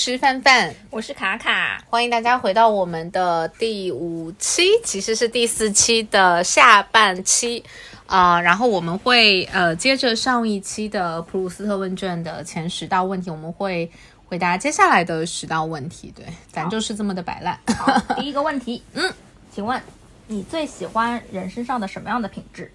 [0.00, 7.64] 是范范，我是卡卡，欢迎大家回到我们的第五期，其实是第四期的下半期
[8.06, 13.90] 啊、呃然后我们会呃接着上一期的普鲁斯特问卷的前十道问题，我们会
[14.26, 16.12] 回答接下来的十道问题。
[16.14, 17.58] 对，咱就是这么的摆烂。
[18.16, 19.12] 第一个问题，嗯，
[19.52, 19.82] 请问
[20.28, 22.70] 你最喜欢人身上的什么样的品质？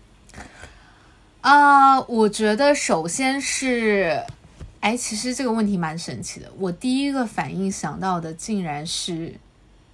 [1.39, 4.21] 啊、我觉得首先是，
[4.83, 6.51] 哎，其实这个问题蛮神奇的。
[6.57, 9.33] 我第一个反应想到的竟然是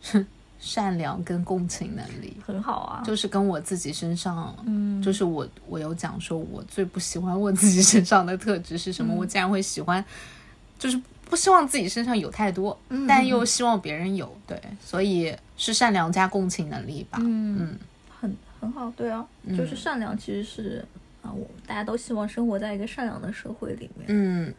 [0.01, 0.25] 哼
[0.59, 9.13] 善良跟共情能力，很好啊，就是跟我自己身上，嗯，就是我我有讲说，我最不喜欢我自己身上的特质是什么？
[9.13, 10.03] 我竟然会喜欢，
[10.79, 12.75] 就是不希望自己身上有太多，
[13.07, 17.19] 但又希望别人有，对，所以是善良加共情能力吧。
[17.21, 17.77] 嗯，
[18.19, 19.23] 很很好，对啊，
[19.55, 20.83] 就是善良，其实是
[21.21, 24.07] 啊，我大家都希望生活在一个善良的社会里面。
[24.07, 24.51] 嗯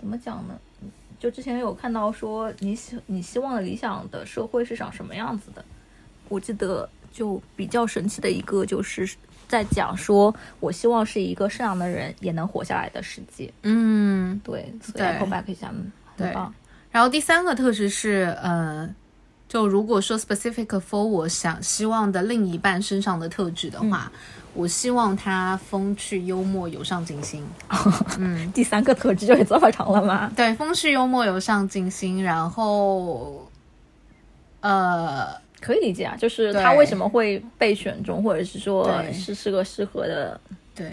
[0.00, 0.58] 怎么讲呢？
[1.18, 5.62] 就之前有看到说你希你希望的理想的社会是长什么样子的？
[6.30, 9.08] 我记得就比较神奇的一个，就是
[9.46, 13.52] 在讲说，我希望是一个善良的人也能活下来的世界。
[13.64, 16.54] 嗯，对，所以对 echo back 一下，嗯很棒。
[16.90, 18.88] 然后第三个特质是，呃，
[19.46, 24.10] 就如果说 specific for 我想希望的另一半身上的特质的话，
[24.54, 27.46] 我希望他风趣幽默、有上进心。
[28.18, 30.30] 嗯第三个特质就这么长了吗？
[30.36, 33.48] 对，风趣幽默、有上进心，然后，
[34.60, 35.28] 呃，
[35.60, 40.40] 可以理解啊，就是他为什么会被选中，或者是说对是是个适合的
[40.74, 40.92] 对。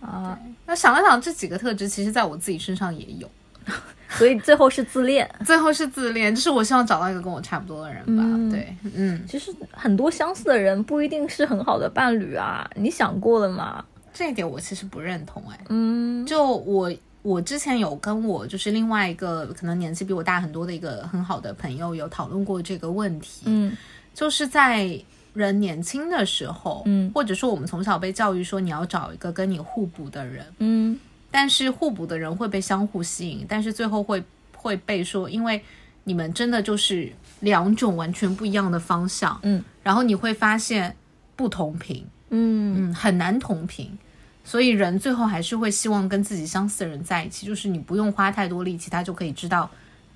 [0.00, 3.30] 啊，那想了想，这几个特质其实在我自己身上也有。
[4.16, 5.28] 所以最后是自恋。
[5.44, 8.22] 最后是自恋，就是我希望找到一个跟我差不多的人吧。
[8.24, 13.84] 嗯对，嗯，其实很多相似的人不一定是很好的伴侣啊，你想过了吗？
[14.12, 15.42] 这一点我其实不认同。
[15.50, 16.92] 哎，嗯就我
[17.22, 23.76] 我之前有跟我就是另外一个可能年纪比我大很多的一个很好的朋友有讨论过这个问题，嗯
[24.12, 24.96] 就是在
[25.32, 30.96] 人年轻的时候，嗯或者说我们从小被教育说你要找一个跟你互补的人，嗯
[31.34, 34.22] 但是互补的人会被相互吸引，但是最后会
[34.54, 35.60] 会被说，因为
[36.04, 40.94] 你们真的就是两种完全不一样的方向，嗯，然后你会发现
[41.34, 42.90] 不同频，嗯。
[42.90, 43.98] 嗯，很难同频，
[44.44, 49.68] 所以人最后还是会希望跟自己相似的人在一起，就是你不用花太多力气，他就可以知道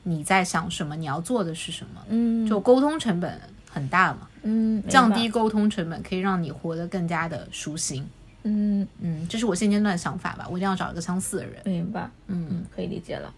[0.05, 8.09] 你在想什么，你要做的是什么，嗯，就沟通成本很大嘛，嗯降低沟通成本可以让你活得更加的舒心，
[8.49, 8.89] 嗯。
[9.01, 12.47] 嗯，这是我现阶段的想法吧，我一定要找一个相似的人，明白，嗯。
[12.51, 13.33] 嗯，可以理解了。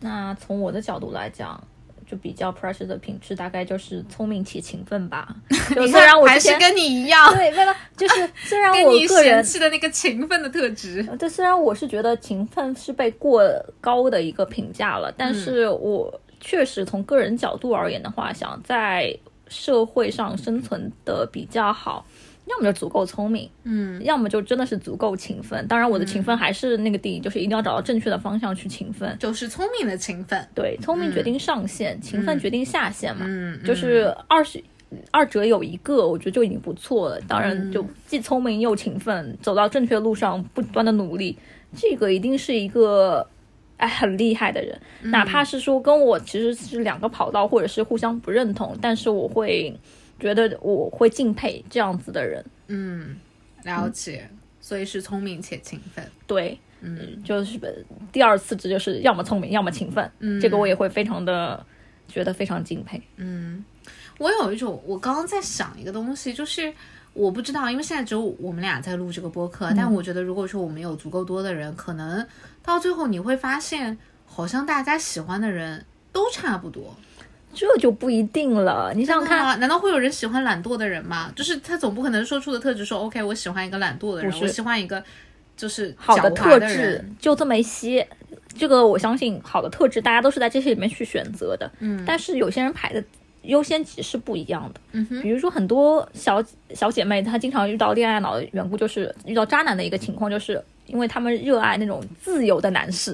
[0.00, 1.62] 那从我的角度来讲，
[2.10, 5.34] 就比较 precious 的品质，大概就是聪明且勤奋吧。
[5.74, 13.42] 就虽然我还是跟你一样，对，为了就是 虽然我个人嫌弃的那个勤奋的特质，这虽然我是觉得勤奋是被过
[13.80, 19.16] 高的一个评价了，但是我确实从个人角度而言的话，想在
[19.48, 22.04] 社会上生存的比较好，
[22.52, 25.66] 要么就足够聪明，嗯要么就真的是足够勤奋。
[25.66, 29.16] 当然，我的勤奋还是那个定义，就是一定要找到正确的方向去勤奋。
[29.18, 33.24] 就是聪明的勤奋，对，聪明决定上限，勤奋决定下限嘛。
[33.28, 34.62] 嗯，就是二十
[35.10, 37.20] 二者有一个，我觉得就已经不错了。
[37.22, 41.38] 当然，就既聪明又勤奋，走到正确的路上，不断的努力，
[41.74, 43.26] 这个一定是一个
[43.78, 44.78] 哎很厉害的人。
[45.04, 49.74] 哪怕是说跟我其实是两个跑道，或者是互相不认同，但是我会
[50.22, 52.42] 觉得我会敬佩这样子的人。
[52.68, 53.16] 嗯，
[53.64, 57.58] 了解，所以是聪明且勤奋，对，嗯，就是
[58.10, 60.10] 第二次，这就是要么聪明，要么勤奋。
[60.20, 61.66] 嗯，这个我也会非常的
[62.08, 63.02] 觉得非常敬佩。
[63.16, 63.62] 嗯
[64.18, 66.72] 我有一种，我刚刚在想一个东西，就是
[67.12, 72.24] 我不知道，因为现在只有我们俩在录这个播客，但我觉得如果说我们有足够多的人，可能
[72.62, 76.94] 到最后你会发现，好像大家喜欢的人都差不多。
[77.54, 81.30] 这就不一定了，你想想看，看，难道会有人喜欢懒惰的人吗？
[81.36, 85.02] 就是他总不可能说出的特质说，OK，我喜欢一个懒惰的人，我喜欢一个
[85.56, 87.04] 就是好的特质。
[87.20, 88.08] 就这么一些，
[88.56, 91.70] 这个我相信好的特质大家都是在这些里面去选择的。
[91.80, 93.04] 嗯，但是有些人排的
[93.42, 94.80] 优先级是不一样的。
[94.92, 96.42] 嗯哼，比如说很多小
[96.74, 103.12] 小姐妹，她经常遇到恋爱脑的缘故，就是遇到渣男的一个情况，就是因为他们热爱那种自由的男士，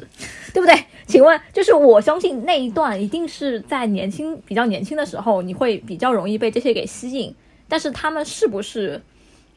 [0.55, 0.75] 对不对？
[1.09, 7.35] 请问，就是我相信那一段一定是在年轻比较年轻的时候，你会比较容易被这些给吸引，
[7.67, 9.01] 但是他们是不是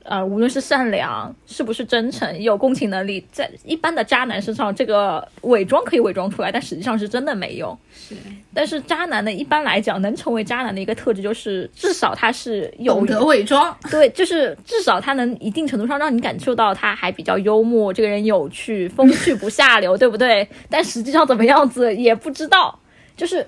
[0.04, 7.78] 呃，无论是善良，是不是真诚，有共情能力，在一般的渣男身上，这个伪装可以伪装出来，但实际上是真的没用。
[7.94, 8.16] 是
[8.54, 20.48] 但是渣男呢，一般来讲，能成为渣男的一个特质就是，至少他是有懂得伪装，对，就是至少他能一定程度上让你感受到他还比较幽默，这个人有趣，风趣不下流，对不对？
[20.70, 22.78] 但实际上怎么样子也不知道，
[23.16, 23.46] 就是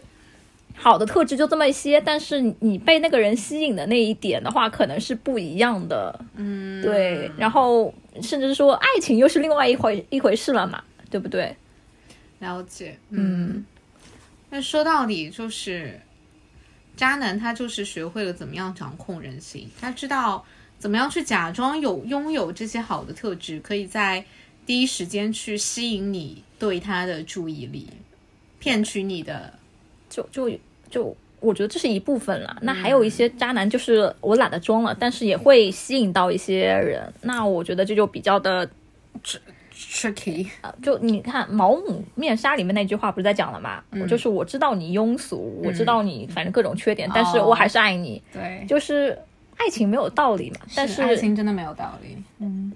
[0.76, 6.20] 好的特质就这么一些，但是你被那个人吸引的那一点的话，可能是不一样的。
[6.36, 11.56] 嗯，对，然后甚至说爱情又是另外一回一回事了嘛，对不对？
[12.40, 13.64] 了解，嗯。
[14.50, 16.02] 那说到底就是，
[16.98, 20.44] 渣男他就是学会了怎么样掌控人心，他知道
[20.78, 24.26] 怎么样去假装有拥有这些好的特质，可以在
[24.66, 27.88] 第一时间去吸引你对他的注意力，
[28.60, 29.60] 骗取你的。
[30.14, 32.56] 就就就，我觉得这是一部分了。
[32.62, 37.12] 那还有一些渣男，就是我懒得装了，但是也会吸引到一些人。
[37.22, 38.70] 那我觉得这就比较的
[39.76, 43.84] tricky，啊就你看《毛姆面纱》里面那句话不是在讲了吗？
[44.00, 48.22] 我就是我知道你庸俗，我知道你反正各种缺点，但是我还是爱你。
[48.32, 49.18] 对，就是
[49.58, 52.18] 爱情没有道理嘛，但是爱情真的没有道理。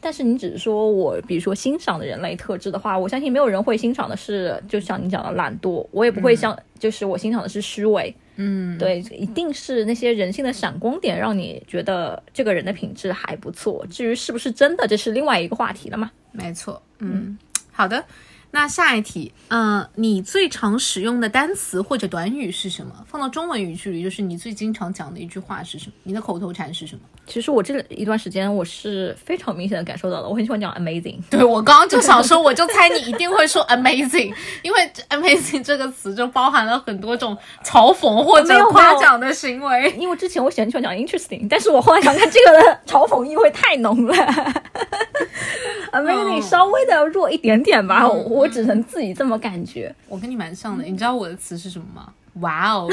[0.02, 8.14] 但是你只是说我，比如说欣赏的人类特质的话，我相信没有人会欣赏的是，就像你讲的懒惰，我也不会像，就是我欣赏的是虚伪。
[8.36, 13.86] 嗯，对，一定是那些人性的闪光点，让你觉得这个人的品质还不错。
[13.90, 16.12] 至于是不是真的，这是另外一个话题了嘛。
[16.32, 17.38] 没错，嗯，
[17.72, 18.06] 好的。
[18.52, 22.94] 那下一题，嗯、你最常使用的单词或者短语是什么？
[23.06, 25.94] 放到中文语句里，就是你最经常讲的一句话是什么？
[26.04, 27.02] 你的口头禅是什么？
[27.28, 31.20] 其实我这一段时间我是非常明显的感受到了，我很喜欢讲 amazing。
[31.30, 39.94] 对我刚刚就想说，我就猜你一定会说 amazing，因为 amazing 这个词就包含了很多种嘲讽或者夸奖的行为。
[39.98, 44.16] 因为之前我喜欢喜欢讲 interesting，但是我后来想看这个的嘲讽意味太浓了，
[45.92, 49.94] amazing 稍微的弱一点点吧，我我只能自己这么感觉。
[50.08, 52.14] 我跟你蛮像的，你知道我的词是什么吗？
[52.42, 52.88] 哇哦，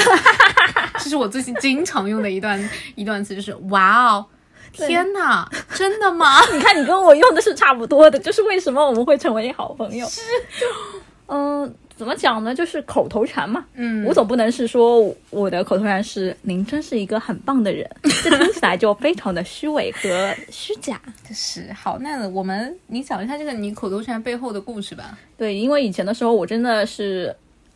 [0.98, 4.26] 这是我最近经常用的一段一段词，就是哇哦，
[4.72, 6.40] 天哪，真的吗？
[6.50, 10.06] 你看，你跟我用的是差不多的，就是为什么我们会成为好朋友。
[10.08, 10.22] 是，
[11.26, 12.54] 嗯、怎么讲呢？
[12.54, 13.64] 就是口头禅嘛。
[13.74, 17.88] 嗯我总不能是说我的口头禅是“您真是一个很棒的人”，
[18.22, 21.00] 这听起来就非常的虚伪和虚假。
[21.32, 25.18] 是好，那我们你讲一下这个你口头禅背后的故事吧。
[25.36, 27.34] 对，因为以前的时候，我真的是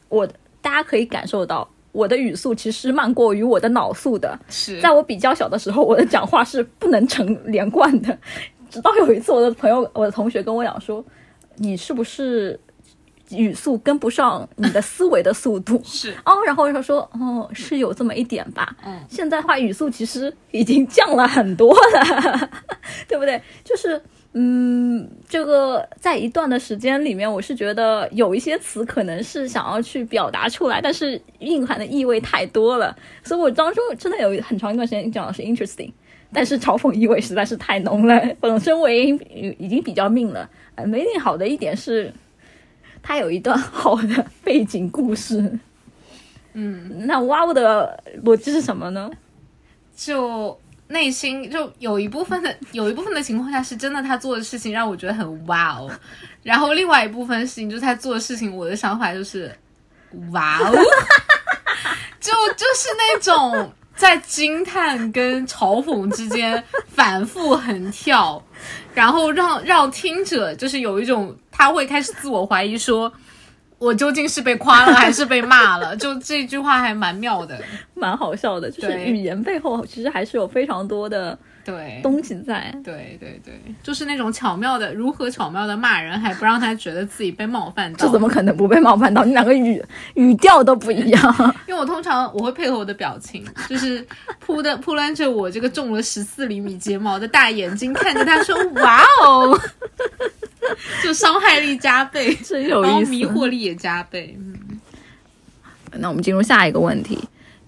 [0.08, 0.26] 我，
[0.60, 4.38] 大家可以感受到我的语速其实慢过于我的脑速的。
[4.48, 8.16] 是在我比较小的时候，我的讲话是不能成连贯的。
[8.70, 11.02] 直到有一次，我的朋友、我的同学跟我讲说
[11.56, 12.58] ：“你是不是
[13.30, 22.50] 语速跟不上你的思维的速度？” 是哦，然后我就说：“哦，是有这么一点吧。”嗯，现在话语速其实已经降了很多了，
[23.08, 23.40] 对不对？
[23.64, 24.00] 就是。
[24.34, 32.94] 嗯，这个在一段的时间里面，我是觉得有一些词可能是想要去表达出来，但是蕴含的意味太多了，
[33.24, 35.90] 所以我当中真的有很长一段时间讲的是 interesting，
[36.30, 38.22] 但是嘲讽意味实在是太浓了。
[38.38, 39.08] 本身我已
[39.58, 42.12] 已经比较命了，呃，没定好的一点是，
[43.08, 45.58] 它有一段好的背景故事。
[46.52, 49.10] 嗯，那哇哦的逻辑是什么呢？
[49.96, 50.54] 就
[50.88, 55.90] 内心就有一部分的 有一部分的情况下是真的，他做的事情让我觉得很哇哦，
[56.44, 59.50] 然后另外一部分事情就是他做的事情，我的想法就是
[60.32, 60.70] 哇哦，
[62.20, 68.42] 就就是那种在惊叹跟嘲讽之间反复横跳，
[68.94, 73.12] 然后让让听者就是有一种他会开始自我怀疑说。
[73.80, 75.96] 我究竟是被夸了还是被骂了？
[75.96, 77.62] 就这句话还蛮妙的，
[77.94, 81.38] 蛮好笑的，就是对语言背后其实还是有非常多的
[81.68, 82.74] 对，东西在。
[82.82, 88.06] 对对对，就是那种巧妙的，如何巧妙的骂人，还不让他觉得自己被冒犯到。
[88.06, 89.22] 这怎么可能不被冒犯到？
[89.24, 89.82] 你两个语
[90.14, 91.34] 语调都不一样。
[91.68, 94.02] 因为我通常我会配合我的表情，就是
[94.38, 99.60] 扑的扑棱着我这个中了十四厘米睫毛的大眼睛，看着他说： “哇哦！”
[101.02, 104.34] 就伤害力加倍，真有然后意思迷惑力也加倍。
[104.38, 104.54] 嗯
[105.92, 107.18] 那我们进入下一个问题：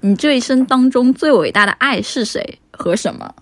[0.00, 3.35] 你这一生当中最伟大的爱是谁和什么？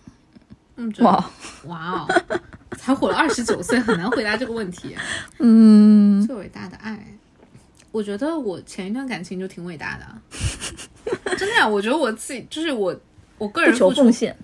[0.79, 1.31] 嗯，哇，
[1.65, 2.23] 哇哦，
[2.79, 4.97] 才活了二十九岁，很难回答这个问题。
[5.39, 7.05] 嗯，最伟大的爱，
[7.91, 10.23] 我觉得我前一段感情就挺伟大的啊，
[11.37, 12.99] 真的呀、我觉得我自己就是我，
[13.39, 14.35] 我个人不奉献。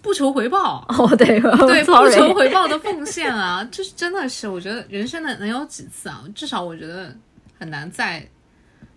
[0.00, 6.22] 不求回报，哦，对， 对，不求回报的奉献啊，就是真的是，我觉得人生的能有几次啊？
[6.34, 7.14] 至少我觉得
[7.58, 8.26] 很难再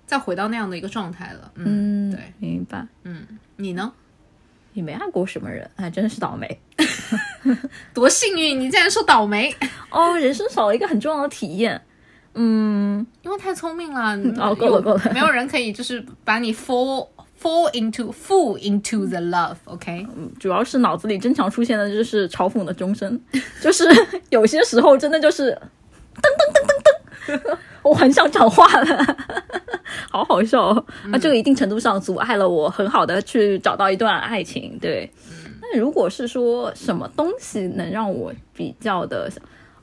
[0.06, 1.50] 再回到那样的一个状态了。
[1.56, 2.86] 嗯，嗯，对，明白。
[3.03, 3.25] 嗯，
[3.56, 3.89] 你呢？
[4.77, 6.62] 也没爱过什么人，还，真是倒霉。
[7.96, 8.60] 多幸运！
[8.60, 9.53] 你竟然说倒霉，
[9.89, 11.81] 哦，人生少了一个很重要的体验。
[12.36, 14.15] 嗯，因为太聪明了。
[14.39, 17.07] 哦够了够了没有人可以就是把你 fall
[17.41, 20.05] fall into fall into the love，OK？、
[20.39, 23.19] 主要是脑子里经常出现的就是嘲讽的钟声，
[23.60, 23.84] 就是
[24.29, 25.51] 有些时候真的就是
[26.15, 27.57] 噔噔噔噔噔，
[27.88, 29.17] 我很想讲话了，
[30.12, 30.86] 好好笑哦。
[31.08, 34.77] 那、这个一定程度上阻碍了我很好的去找到一段爱情。
[34.82, 35.10] 对，
[35.62, 39.32] 那如果是说什么东西能让我比较的，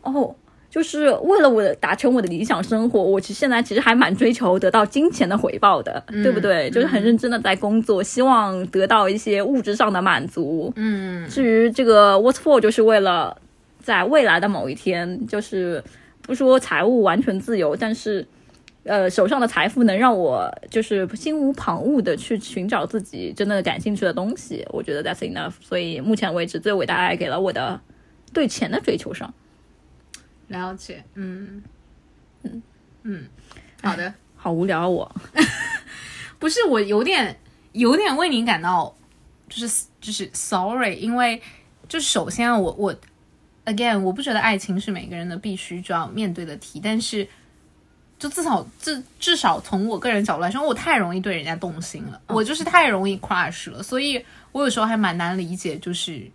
[0.03, 0.35] 哦。
[0.71, 6.69] 就是为了我的达成我的理想生活，我其实现在其实还蛮追求得到金钱的回报的，对不对？
[6.69, 10.73] 就是很认真的在工作，希望得到一些物质上的满足。
[10.75, 13.37] 嗯，至于这个 what for，就是为了
[13.79, 15.81] 在未来的某一天，就是
[16.25, 18.27] 不说财务完全自由，但是
[18.83, 25.53] 呃手上的财富能让我就是心无旁骛的去寻找自己真的感兴趣的东西，我觉得 that's enough。
[25.61, 27.79] 所以目前为止，最伟大的爱给了我的
[28.33, 29.33] 对钱的追求上。
[30.49, 31.05] 了解。
[31.15, 31.63] 嗯
[32.43, 32.63] 嗯
[33.03, 33.25] 嗯，
[33.83, 34.13] 好的。
[34.35, 35.15] 好无聊啊我，
[36.39, 37.39] 不是我有点
[37.73, 38.95] 有点为你感到
[39.49, 41.41] 就是就是 sorry，因为
[41.89, 42.95] 就首先啊我我
[43.65, 47.27] again 我不觉得爱情是每个人的必须就要面对的题，但是
[48.19, 56.31] 就至少至至少从我个人角度来说，我太容易对人家动心了，我就是太容易 crush 了，所以我有时候还蛮难理解，就是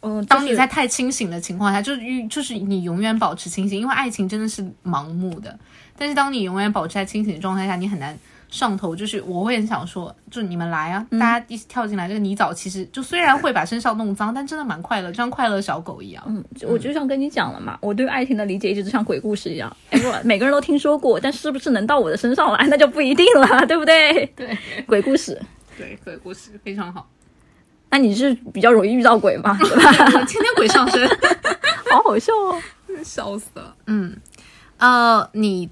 [0.00, 5.56] 嗯，当你在太清醒的情况下，就是就是你永远保持清醒，因为爱情真的是盲目的。
[5.96, 8.18] 但是当你永远保持在清醒的状态下，你很难
[8.52, 8.94] 上头。
[8.94, 12.06] 就是我会很想说，就你们来啊，大家一起跳进来。
[12.06, 16.22] 这个泥沼其实就虽然会把身上弄脏，但真的蛮快乐，就像快乐小狗一样。
[16.28, 24.26] 嗯，我就像跟你讲了嘛，我对爱情的理解一直就像鬼故事一样，哎，不，每个人都听说过，但是不是能到我的身上来， 那就不一定了，对不对？
[24.36, 24.56] 对
[24.86, 25.40] 鬼故事，
[25.76, 27.08] 对，鬼故事非常好。
[27.90, 29.56] 那你是比较容易遇到鬼吗？
[29.60, 29.92] 对吧？
[30.24, 31.06] 天天鬼上身，
[31.90, 32.60] 好好笑哦。
[33.04, 33.74] 笑死了。
[33.86, 34.16] 嗯，
[34.78, 35.68] 呃，你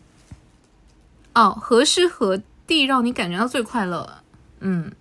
[1.35, 4.23] 哦，何时何地让你感觉到最快乐？
[4.61, 4.93] 嗯，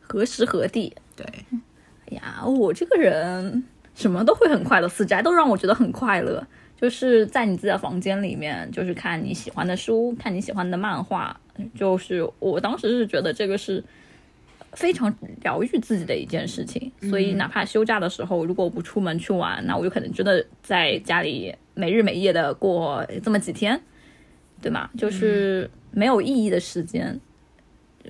[0.00, 0.94] 何时何地？
[1.16, 1.26] 对，
[2.08, 3.64] 哎呀，我这个人
[3.96, 6.46] 什么都会很快乐，死宅都让我觉得很快乐。
[6.80, 11.40] 就是在你自己的房间里面，就是看你喜欢的书，看你喜欢的漫画。
[11.74, 13.82] 就是我当时是觉得这个是
[14.74, 23.80] 非常疗愈自己的一件事情，所以哪怕休假的时候，如果我不出门去玩，那我就可能真的在家里没日没夜的过这么几天，
[24.62, 24.88] 对吗？
[24.96, 27.18] 就是没有意义的时间，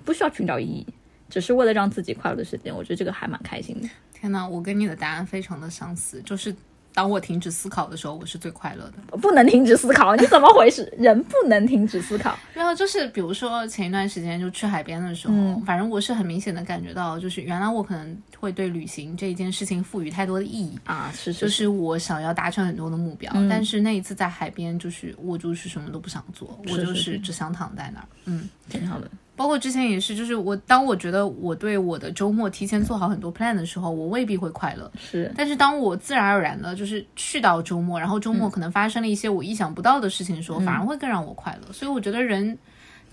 [0.04, 0.84] 不需要寻找意义，
[1.30, 3.88] 只是为了让自己快乐的时间，我觉得这个还蛮开心的。
[4.12, 6.52] 天呐，我跟你的答案非常的相似，就是
[6.96, 9.18] 当我停止思考的时候，我是最快乐的。
[9.18, 10.90] 不能停止思考，你怎么回事？
[10.98, 12.34] 人不能停止思考。
[12.54, 20.78] 没有，就是比如说前一段时间就去海边的时候，嗯反正我是很明显的感觉到，就是原来我可能会对旅行这一件事情赋予太多的意义。
[20.86, 28.06] 啊，是是，就是我想要达成很多的目标，嗯但是那一次在海边，就是我就是什么都不想做，我就是是只想躺在那儿。
[28.24, 29.06] 嗯，挺好的。
[29.36, 34.90] 包括之前也是，就是我当我觉得我对我的周末提前做好很多 plan 的时候，我未必会快乐。
[34.98, 41.72] 是，但是当我自然而然的，就是去到周末，然后周嗯末可能发生了一些我意想不到的事情的时候，反而会更让我快乐。
[41.72, 42.58] 所以我觉得人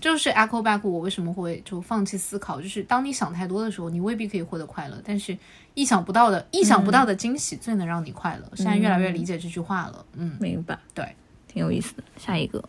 [0.00, 5.36] 就是 echo back，我为什么会就放弃思考，就是当你想太多的时候，你未必可以获得快乐，但是
[5.74, 8.50] 意想不到的、意想不到的惊喜最能让你快乐。
[8.56, 11.06] 现在越来越理解这句话了，嗯，明白，对，
[11.46, 12.02] 挺有意思的。
[12.16, 12.64] 下一个，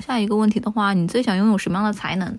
[0.00, 2.38] 下一个问题的话，你最想拥有什么样的才能？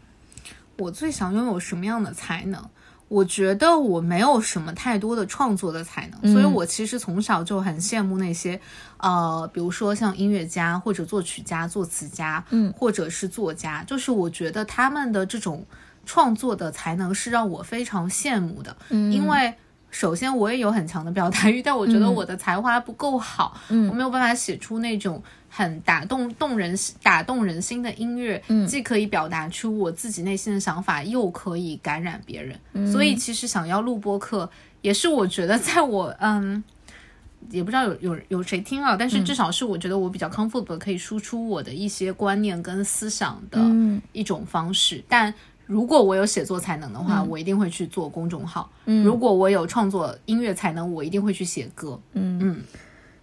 [0.82, 2.60] 我最想拥有什么样的才能？
[3.08, 8.60] 我觉得我没有什么太多的创作的才能，所以我其实从小就很羡慕那些，
[8.98, 15.66] 呃，比如说像音乐家或者作曲家、作词家，嗯，或者是作家，就是我觉得他们的这种
[16.06, 19.54] 创作的才能是让我非常羡慕的，嗯因为。
[19.92, 23.90] 首先，我也有很强的表达欲，但我觉得我的才华不够好，嗯。
[23.90, 28.66] 我没有办法写出那种很打动动人、打动人心的音乐，嗯。
[28.66, 32.58] 既可以表达出我自己内心的想法，又可以感染别人。
[32.74, 32.90] 嗯。
[32.92, 34.50] 所以，其实想要录播课，
[34.82, 36.64] 也是我觉得在我 嗯，
[37.50, 44.02] 也不知道有有有谁听啊，但嗯是至少是我觉得我比较 comfortable 可以输出我的一些观念跟思想的嗯。
[44.14, 45.34] 一种方式，但。
[45.72, 48.70] 如果我有写作才能的话，我一定会去做公众号。
[48.88, 51.98] 嗯如果我有创作音乐才能，我一定会去写歌。
[52.12, 52.62] 嗯嗯，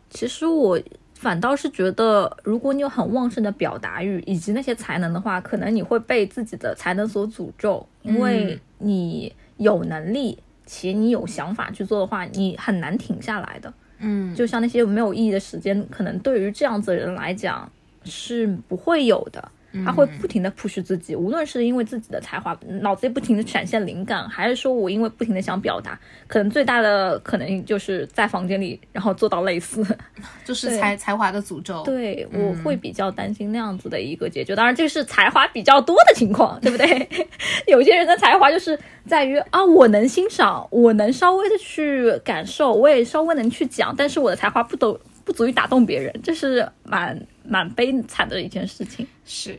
[0.09, 0.81] 其实我
[1.13, 13.71] 反倒是觉得，如果你有很旺盛的表达欲以及那些才能的话，可能你会被自己的才能所诅咒，因为你有能力且你有想法去做的话，你很难停下来的。
[13.99, 17.71] 嗯，就像那些没有意义的时间，可能对于这样子的人来讲
[18.05, 19.53] 是不会有的。
[19.85, 29.85] 他会不停的 push 自己，无论是因为自己的才华，脑子里不停的闪现灵感，还是说我因为不停的想表达，可能最大的可能就是在房间里，然后做到类似。
[30.45, 31.83] 就是才才华的诅咒。
[31.85, 34.55] 对，我会比较担心那样子的一个结局。
[34.57, 37.09] 当然，这是才华比较多的情况，对不对？
[37.67, 49.07] 有些人的才华就是在于啊，我能欣赏，我能稍微的去感受，我也稍微能去讲，但是我的才华不都不足以打动别人，这是蛮蛮悲惨的一件事情。
[49.25, 49.59] 是，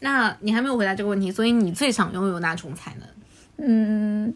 [0.00, 3.08] 那你还没有回答这个问题，所以你最想拥有哪种才能？
[3.60, 4.34] 嗯，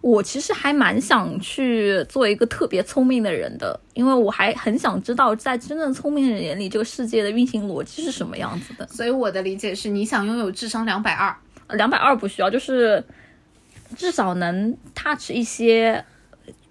[0.00, 8.86] 我其实还蛮想去做一个特别聪明的人的，因为我还很想知道，在真正聪明人眼里，这个世界的运行逻辑是什么样子的。
[8.88, 11.36] 所以我的理解是，你想拥有智商两百二，
[11.70, 13.04] 两百二不需要，就是
[13.96, 16.04] 至少能 touch 一些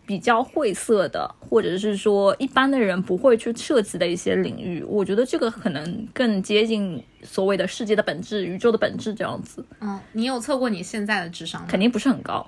[0.06, 4.84] 比较晦涩的，或者是说一般的人不会去涉及的一些领域。
[4.88, 9.66] 我觉得这个可能更接近所谓的世界的本质、宇宙的本质这样子。
[9.80, 11.68] 嗯，你有测过你现在的智商吗？
[11.70, 12.46] 肯定不是很高。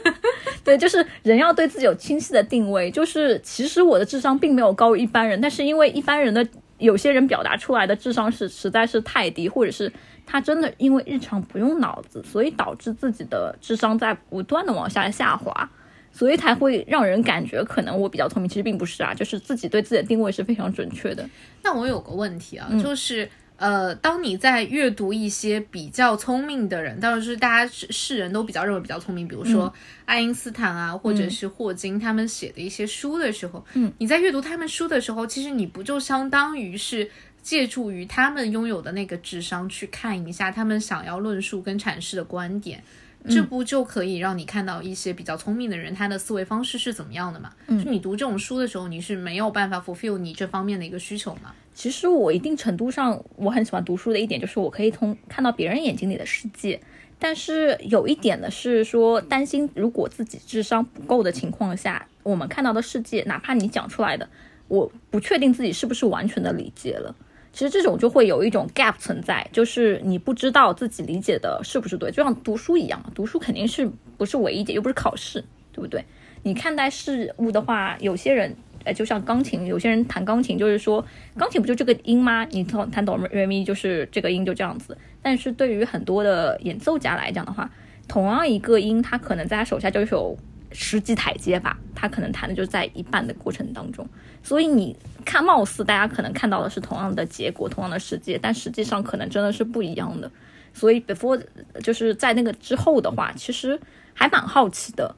[0.62, 2.90] 对，就是人要对自己有清晰的定位。
[2.90, 6.46] 就是其实我的智商并没有高于一般人，但是因为一般人的
[6.78, 9.90] 有些人表达出来的智商是实在是太低，或者是
[10.26, 15.70] 他真的因为日常不用脑子，所以导致自己的智商在不断的往下下滑，
[16.16, 21.28] 所以才会让人感觉可能我比较聪明，其实并不是啊，就是自己对自己的定位是非常准确的。
[21.62, 29.72] 那我有个问题啊，就是呃，当你在阅读一些比较聪明的人，当然是大家世世人都比较认为比较聪明，比如说
[30.06, 37.10] 爱因斯坦啊，或者是霍金他们写的一些书的时候，嗯，你在阅读他们书的时候，其实你不就相当于是
[37.42, 42.82] 借助于他们拥有的那个智商去看一下他们想要论述跟阐释的观点。
[43.28, 47.52] 这不就可以让你看到一些比较聪明的人他的思维方式是怎么样的嘛？
[47.66, 51.54] 嗯就你读这种书的时候，你是没有办法 fulfill 你这方面的一个需求嘛？
[51.74, 56.80] 其实我一定程度上，我很喜欢读书的一点就是我可以通看到别人眼睛里的世界。
[57.18, 64.28] 但是有一点呢是说，担心如果自己智商不够的情况下，我们看到的世界，哪怕你讲出来的，
[64.68, 67.14] 我不确定自己是不是完全的理解了。
[67.56, 75.42] 其实这种就会有一种 gap 存在，就是你不知道自己理解的是不是对，就像读书一样，读书肯定是不是唯一解，又不是考试，
[75.72, 76.04] 对不对？
[76.42, 81.02] 你看待事物的话，有些人，呃，就像钢琴，有些人弹钢琴就是说，
[81.38, 82.44] 钢琴不就这个音吗？
[82.50, 84.94] 你弹弹哆来咪就是这个音就这样子。
[85.22, 87.70] 但是对于很多的演奏家来讲的话，
[88.06, 90.36] 同样一个音，他可能在他手下就是有
[90.78, 94.06] 十级台阶吧，他可能弹的就是在一半的过程当中。
[94.42, 100.30] 所以你看，貌似大家可能看到的是同样的结果，同样的世界，但实际上可能真的是不一样的。
[100.74, 101.40] 所以 before
[101.82, 103.80] 就是在那个之后的话，其实
[104.12, 105.16] 还蛮好奇的。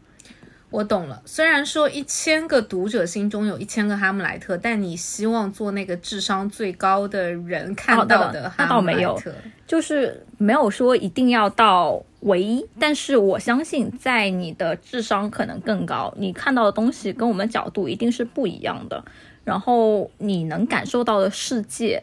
[0.71, 9.35] 我懂了，虽然说一千个读者心中有一千个哈姆莱特，但你希望做那个智商最高的人看到的那哈姆倒没有莱特。
[9.67, 19.05] 就是没有说一定要到唯一，但是我相信，在你的智商可能更高，你看到的东西跟我们角度一定是不一样的，
[19.45, 22.03] 然后你能感受到的世界，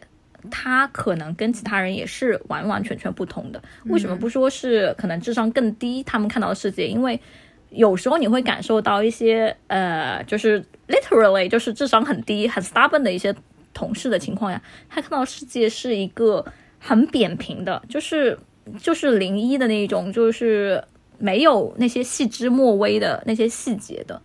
[0.50, 3.62] 它可能跟其他人也是完完全全不同的。
[3.84, 6.88] 为什么不说是可能智商更低，他们看到的世界？
[6.88, 7.20] 因为
[7.70, 13.34] 有时候你会感受到一些呃，就是 literally 就是智商很低、很 stubborn 的一些
[13.74, 16.42] 同事的情况下，他看到世界是一个
[16.78, 18.38] 很扁平的，就是
[18.80, 20.82] 就是零一的那种，就是
[21.18, 24.20] 没有那些细枝末微的那些细节的，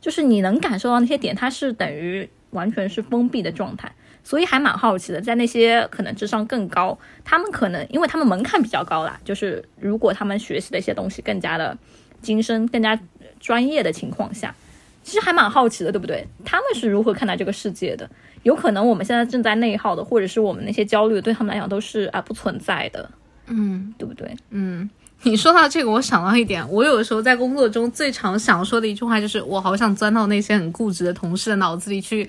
[0.00, 3.92] 就是你能感受到那些点，它是等于完全是封闭的状态。
[4.26, 11.76] 所以还蛮好奇的，在那些可能智商更高，他们可能因为他们门槛比较高啦，就是如果他们学习的一些东西更加的
[12.22, 12.98] 精深、更加
[13.38, 14.54] 专业的情况下，
[15.02, 16.26] 其实还蛮好奇的，对不对？
[16.42, 18.08] 他们是如何看待这个世界的？
[18.44, 23.10] 有可能我们现在正在内耗的，或者是我们那些焦虑，对他们来讲都是啊不存在的，
[23.46, 24.34] 嗯对不对？
[24.50, 24.88] 嗯，
[25.22, 32.28] 你说到这个，我想到一点，我有时候在工作中最常想说的一句话就是，我好想钻到那些很固执的同事的脑子里去。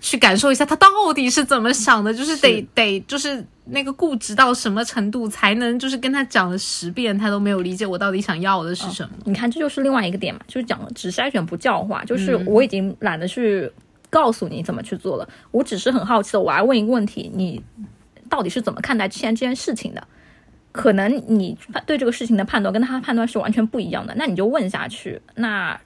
[0.00, 9.10] 去感受一下他到底是怎么想的，就是得得就是那个固执到什么程度，才能就是跟他讲了十遍，他都没有理解我到底想要的是什么。
[9.24, 13.70] 你看，这就是另外一个点嘛，就是讲只筛选不教化，就是我已经懒得去
[14.10, 17.62] 告诉你怎么去做了，我只是很好奇的，我来问一个问题，你
[18.28, 20.04] 到底是怎么看待现在这件事情的？
[20.72, 21.56] 可能你
[21.86, 25.20] 对这个事情的判断跟他判断是完全不一样的，那你就问下去。
[25.34, 25.78] 那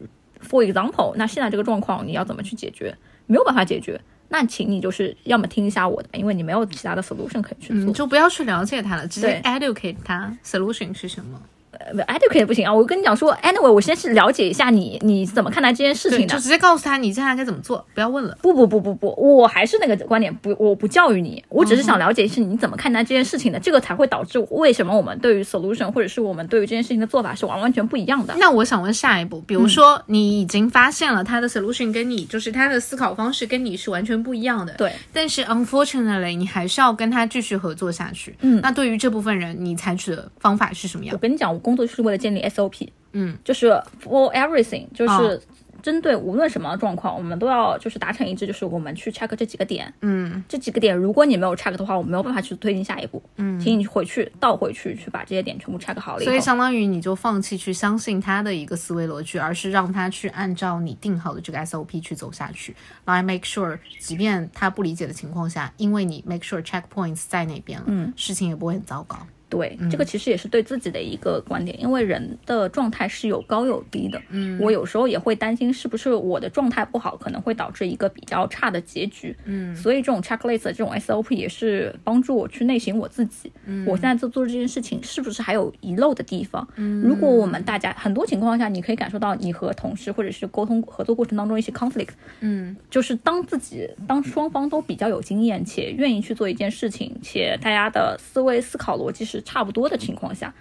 [0.49, 2.96] for example，那现在这个状况你要怎么去解决？
[3.27, 7.90] 没有办法解决，那请你就是要么听一下我的，因为你没有其他的 solution 可以去做。
[7.90, 11.40] 嗯，就不要去了解他了，直接 educate 他 solution 是什么。
[11.78, 16.46] 呃 educate 不行啊，我跟你讲说，anyway，我先是了解一下你你怎么看待这件事，情的就。
[16.46, 18.38] 直接告诉他你接下来该怎么做，不要问了。
[18.40, 28.34] 不不不不不，我还是那个观点，不，我不教育你，我只是想了解是你怎么看待这件事情的，这个才会导致为什么我们对于 solution 或者是我们对于这件事情的做法是完完全不一样的。
[28.38, 38.36] 那我想问下一步，比如说你已经发现了他的 solution 跟你就是他的思考方式跟你是完全不一样的，对，但是 unfortunately 你还是要跟他继续合作下去。
[38.40, 41.12] 嗯那对于这部分人，你采取的方法是什么样？
[41.14, 45.40] 我跟你讲，我工作就是为了建立 SOP，嗯，就是 for everything，就是哦
[45.83, 50.42] 针对无论什么状况，我们都要就是达成一致，就是我们去 check 这几个点，嗯。
[50.48, 53.22] 这几个点，如果你没有 check 的话，我没有办法去推进下一步。
[53.37, 56.24] 嗯，请你回去倒回去去把这些点全部 check 好了。
[56.24, 62.74] 所以相当于你就放弃去相信他的一个思维逻辑，而是让他去按照你定好的这个 SOP 去走下去，
[63.05, 69.18] 来 make sure，即便他不理解的情况下，因为你 make sure checkpoints 在那边了，嗯，事情也不会很糟糕。
[69.48, 74.20] 对，这个其实也是对自己的一个观点，因为人的状态是有高有低的。
[74.30, 79.37] 嗯，我有时候也会担心，是不是我的状态不好，可能会导致一个比较差的结局。
[79.44, 83.52] 嗯，所以这种 checklist 这种 SOP 也是帮助我去内省我自己。
[83.66, 86.66] 嗯，我现在在做这件事情，是不是还有遗漏的地方？
[86.74, 92.11] 嗯，如果我们大家很多情况下，你可以感受到你和同事或者是沟通合作过程当中一些 conflict。
[92.40, 100.55] 嗯，就是当自己当双方都比较有经验且愿意去做一件事情，且大家的思维思考逻辑是差不多的情况下，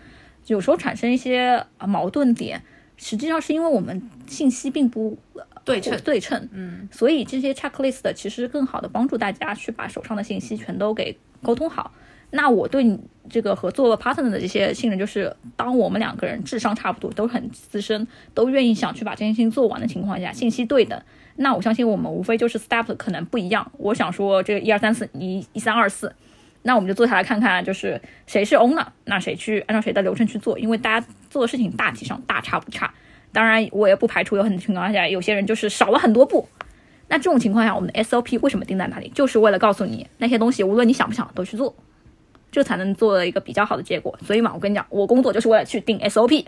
[0.48, 2.62] 有时候产生一些啊矛盾点，
[2.98, 5.18] 实际上是因为我们信息并不
[5.64, 11.92] 对称对称，嗯，所以这些 checklist 其实更好的帮助大家去把手上的信息全都给沟通好。
[12.32, 21.02] 那我对你这个合作 partner 的这些信任，就是当我们两个人智商差不多，都很资深，都愿意想去把这件事情做完的情况下，信息对等，
[21.38, 23.72] 那我相信我们无非就是 step 可能不一样。
[23.78, 26.14] 我想说这个一二三四，你一三二四，
[26.67, 32.91] 那我们就坐下来看看，就是谁是 owner，那谁去按照谁的流程去做，因为大家做的事情大体上大差不差。
[33.32, 36.49] 当然，我也不排除有很多情况下，有些人就是少了很多步。
[37.08, 39.10] 那这种情况下，我们的 SOP 为什么定在那里？
[39.13, 41.75] 就是为了告诉你那些东西，无论你想不想，都去做，
[42.51, 44.17] 这才能做一个比较好的结果。
[44.25, 46.45] 所以嘛，我跟你讲，我工作就是为了去定 SOP。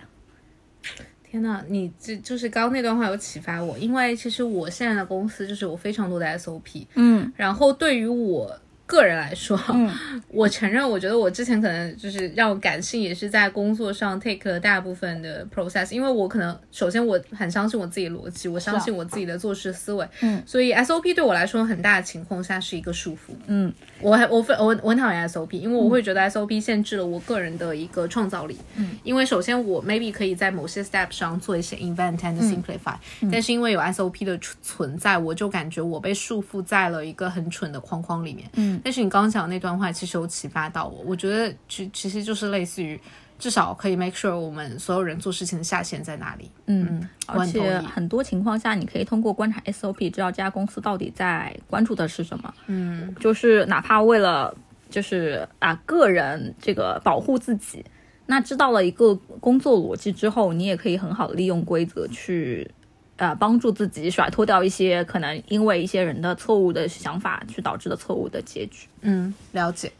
[1.29, 9.91] 天呐，你这就是刚刚那段话有启发我，因为其实我现在的公司就是有非常多的 SOP，嗯然后对于我个人来说，嗯。
[10.29, 23.71] 我承认，我觉得我之前可能就是让感性也是在工作上 take 了大部分的 process，因为我可能首先我很相信我自己的逻辑，我相信我自己的做事思维，嗯，所以 SOP 对我来说很大的情况下是一个束缚，嗯。
[23.99, 28.55] 我还我非我我很讨厌 SOP，因为我会觉得 SOP 限制了我个人的一个创造力。
[28.75, 32.95] 嗯，因为首先我 maybe 可以在某些 step 上做一些 invent and simplify，、
[33.31, 38.47] 但是因为有 SOP 的存存在，我就感觉我被束缚在了一个很蠢的框框里面。
[38.53, 42.99] 嗯，但是你刚刚讲的那段话其实有启发到我，我觉得其其实就是类似于
[43.39, 46.49] 至少可以 make sure 我们所有人做事情的下限在哪里。
[46.65, 52.53] 嗯，而我很同意且很多情况下，你可以通过观察 SOP 知道这家公司到底在关注的是什么。
[52.67, 54.55] 嗯，就是哪怕为了
[54.89, 57.85] 就是啊个人这个保护自己，
[58.25, 62.69] 那知道了一个工作逻辑之后，你也可以很好的利用规则去。
[63.17, 68.87] 呃，帮助自己甩脱掉一些可能因为一些人的错误的想法去导致的错误的结局。
[69.01, 69.91] 嗯，了解。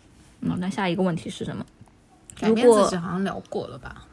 [0.41, 1.65] 嗯，那下一个问题是什么？
[2.39, 4.03] 改变如果自己好像聊过了吧？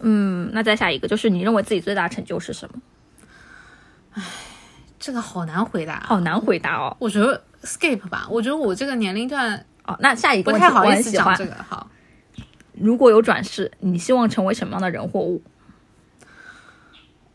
[0.00, 4.22] 嗯，那再下一个就是你认为自己最大的成就是什么？
[4.98, 6.00] 这个好难回答。
[6.00, 6.96] 好难回答哦。
[6.98, 11.12] 我觉得 skip 吧，我觉得我这个年龄段哦，那下一个不太好意思。
[11.12, 11.54] 讲这个。
[11.68, 11.88] 好，
[12.72, 15.40] 如果有转世，你希望成为什么样的人或物？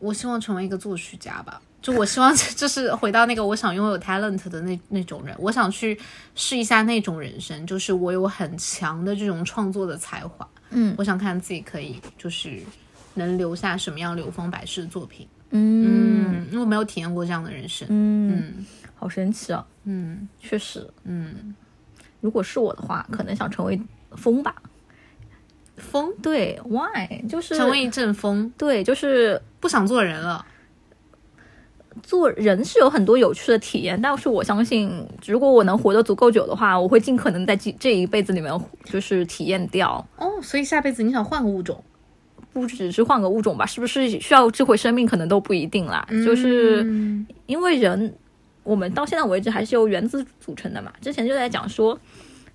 [0.04, 1.60] 我希望成为一个作曲家吧。
[1.82, 5.98] 就我希望 就是回到那个我想拥有 talent 的那那种人，我想去
[6.34, 10.48] 试一下那种人生，就是我有很强的这种创作的才华。
[10.70, 12.60] 嗯我想看自己可以就是
[13.14, 15.26] 能留下什么样流芳百世的作品。
[15.50, 15.84] 嗯
[16.32, 17.86] 嗯，因为我没有体验过这样的人生。
[17.90, 19.64] 嗯，嗯好神奇啊！
[19.84, 21.54] 嗯确实，嗯，
[22.20, 23.78] 如果是我的话，可能想成为
[24.16, 24.56] 风吧。
[25.76, 27.26] 风对，why？
[27.28, 30.44] 就是成为一阵风，对，就是不想做人了。
[32.02, 38.52] 做人是有很多有趣的体验，但是我相信，如果我能活得足够久的话，我会尽可能在这这一辈子里面
[38.84, 41.82] 就是体验掉，哦，所以下辈子你想换个物种？
[42.52, 46.06] 不只是换个物种吧，是不是需要智慧生命，可能都不一定啦。
[46.24, 48.14] 就是嗯因为人，
[48.62, 50.92] 我们到现在为止还是由原子组成的嘛。
[51.00, 51.98] 之前就在讲说，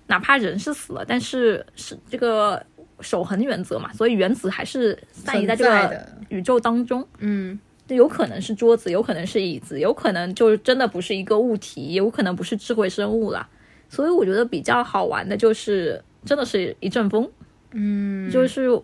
[0.06, 2.64] 哪怕人是死了，但是是这个
[3.00, 7.06] 守恒原则嘛，所以原子还是散移在这个宇宙当中。
[7.18, 7.58] 嗯
[7.88, 13.48] 有可能是桌子，有可能是椅子，有可能就真的不是一个物体，有可能不是智慧生物啦。
[13.88, 17.28] 所以我觉得比较好玩的就是，真的是一阵风，
[17.72, 18.80] 嗯，就是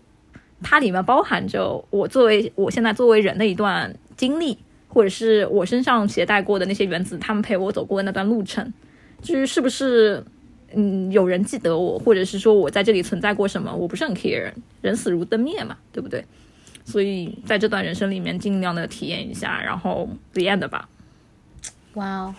[0.61, 8.72] 它里面包含着我作为我现在作为人的一段经历，或者是我身上携带过的那些原子，他们陪我走过的那段路程。
[9.22, 10.24] 至于是不是
[10.74, 14.52] 嗯有人记得我，或者是说我在这里存在过什么，我不是很 care。
[14.83, 16.24] 人死如灯灭嘛，对不对？
[16.85, 20.88] 所以在这段人生里面，尽量的体验一下，然后 the end 吧。
[21.94, 22.35] 哇哦！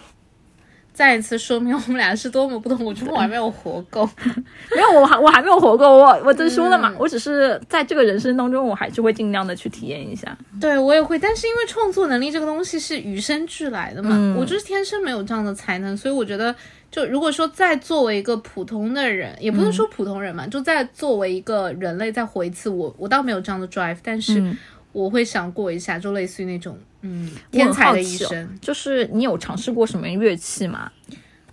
[0.93, 2.83] 再一次说明我们俩是多么不同。
[2.83, 4.09] 我觉得我还没有活够。
[4.75, 5.97] 没有，我还我还没有活够。
[5.97, 10.35] 我我都说了嘛，我只是在这个人生当中，我还是会尽量的去体验一下。
[10.59, 16.55] 对我也会，但是因为创作能力这个东西是与生俱来的嘛，我就是天生没有这样的才能，所以我觉得，
[16.91, 24.55] 就如果说再作为一个普通的人，也不能说普通人嘛，就再作为一个人类再活一次，我我倒没有这样的 drive，但是
[24.91, 26.77] 我会想过一下，就类似于那种。
[27.01, 30.91] 嗯，天才的一生，就是你有尝试过什么乐器吗？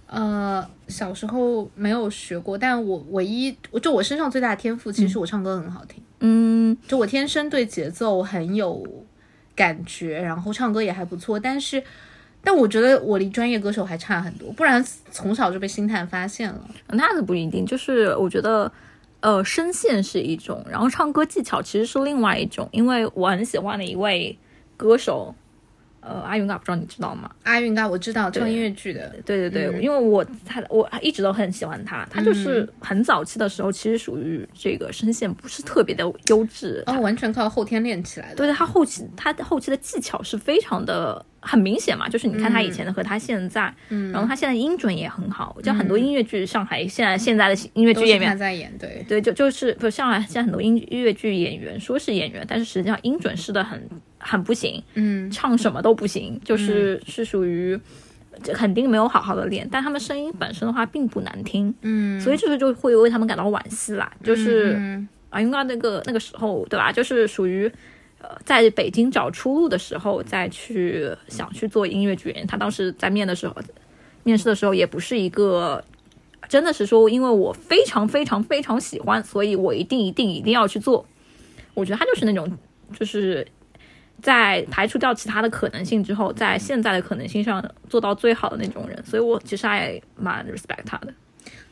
[0.06, 6.02] 呃，小时候没有学过，但我唯一就我身上最大的天赋，其实我唱歌很好听。
[6.20, 8.82] 嗯，就我天生对节奏很有
[9.54, 11.38] 感觉，然后唱歌也还不错。
[11.38, 11.82] 但是，
[12.44, 16.60] 但我觉得我离专业歌手还差很多，不然从小就被星探发现了。
[16.88, 18.70] 那倒不一定，就是我觉得，
[19.20, 22.68] 呃，声线是一种，然后唱歌技巧其实是另外一种。
[22.70, 24.38] 因为我很喜欢的一位。
[24.76, 25.32] 歌手，
[26.04, 27.30] 呃，阿云嘎不知道你知道吗？
[27.44, 29.08] 阿云嘎我知道，唱音乐剧的。
[29.24, 38.36] 对对对，因为我他我一直都很喜欢他，他就是很早期的时候，其实属于这个声线不是特别的优质，哦，完全靠后天练起来的。
[38.36, 41.24] 对对，他后期他后期的技巧是非常的。
[41.46, 45.54] 很明显嘛，就是你看他以前的和他现在，嗯，然后他现在音准也很好。
[45.62, 53.86] 就很多音乐剧，上海现在现在的音乐剧演员在演，对对，就就是不上海现在很多音音乐剧演员说是演员，但是实际上音准是的很
[54.24, 57.78] 很不行，嗯，唱什么都不行，就是是属于
[58.52, 59.68] 肯定没有好好的练。
[59.70, 64.12] 但他们声音本身的话并不难听，嗯，所以这个就会为他们感到惋惜啦。
[64.22, 64.76] 就是
[65.30, 66.90] 啊，因为那个那个时候对吧？
[66.90, 67.70] 就是属于。
[68.46, 72.46] 在北京找出路的时候，再去想去做音乐剧演员。
[72.46, 73.54] 他当时在面的时候，
[74.22, 75.84] 面试的时候也不是一个，
[76.48, 81.04] 真的是说，因为我非常非常非常喜欢，所以我一定一定一定要去做。
[81.74, 82.50] 我觉得他就是那种，
[82.98, 83.46] 就是
[84.24, 88.98] 在排除掉其他的可能性之后，在现在的可能性上做到最好的那种人。
[89.04, 91.12] 所以我其实还蛮 respect 他的。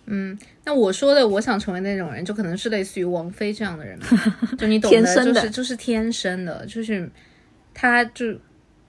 [0.05, 3.99] 嗯，那我说的我想成为那种人，就可能是类似于王菲这样的人，
[4.59, 7.11] 就你懂的，就是就是天生的，就是
[7.73, 8.37] 他就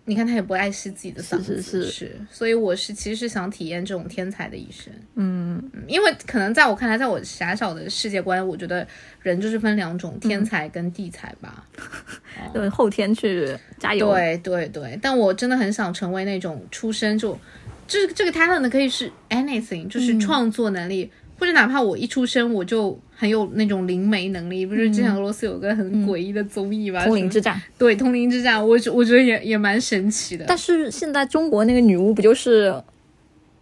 [0.05, 1.85] 你看他也不爱惜自己的嗓子，是。
[1.89, 8.85] 是，所以我是其实是想体验这种天才的一生，嗯，因为可能在我看来，在我狭小的世界观，我觉得
[9.21, 11.65] 人就是分两种，天才跟地才吧，
[12.53, 17.39] 对，后天去加油，对对对，但我真的很想成为那种出生就。
[17.85, 21.11] 这这个 talent 可以是 anything，就是创作能力，
[21.43, 24.65] 或者哪怕我一出生我就很有那种灵媒能力。
[24.65, 27.03] 不是之前俄罗斯有个很诡异的综艺吧？
[27.03, 27.61] 通灵之战。
[27.77, 30.45] 对，通灵之战，我我觉得也也蛮神奇的。
[30.47, 32.73] 但是现在中国那个女巫不就是，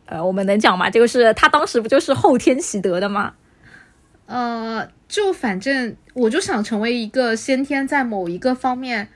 [0.06, 0.92] 呃，我们能讲吗？
[0.92, 3.34] 这个是她当时不就是后天习得的吗？
[4.28, 9.08] 呃，就反正我就想成为一个先天在某一个方面。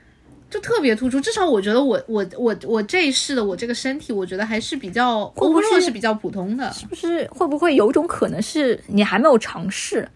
[0.48, 6.72] 就特别突出，至少我觉得我我我我这一世的我这个身体，我觉得还是比较，会不会是比较普通的？
[6.72, 10.08] 是不是会不会有一种可能是你还没有尝试？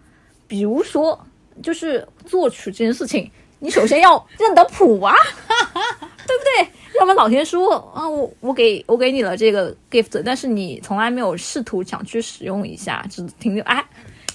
[0.46, 1.18] 比如说，
[1.62, 5.14] 就是作曲这件事情，你首先要认得谱啊，
[6.26, 6.70] 对不对？
[6.98, 13.84] 要么老天说啊，我我给我给你了这个 gift，但是你从来没有试图想去使用一下，只停留哎。